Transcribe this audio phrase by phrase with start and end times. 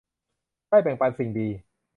[0.67, 1.47] ได้แบ่งปันสิ่งดี